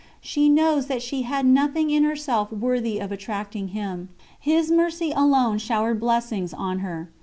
[0.19, 5.59] She knows that she had nothing in herself worthy of attracting Him: His Mercy alone
[5.59, 7.11] showered blessings on her.